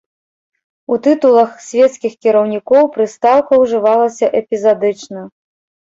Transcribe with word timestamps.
У 0.93 0.97
тытулах 1.07 1.51
свецкіх 1.67 2.17
кіраўнікоў 2.27 2.83
прыстаўка 2.99 3.63
ўжывалася 3.63 4.35
эпізадычна. 4.45 5.33